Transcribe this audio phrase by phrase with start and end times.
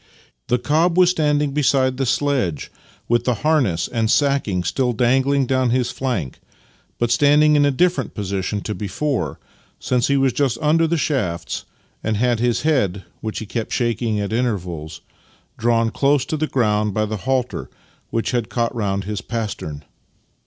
[0.47, 2.71] The cob was standing beside the sledge,
[3.07, 6.39] with the harness and sacking still dangling down his flank—
[6.97, 9.39] but standing in a different position to before,
[9.79, 11.65] since he was just under the shafts,
[12.03, 15.01] and had his head (which he kept shaking at intervals)
[15.59, 17.69] drawn close to the ground by the halter,
[18.09, 19.83] which had caught round his pastern.